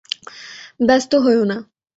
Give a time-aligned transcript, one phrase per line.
[0.87, 1.57] ব্যাস্ত হোয়ো না।